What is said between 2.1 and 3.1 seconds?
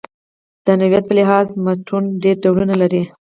ډېر ډولونه لري.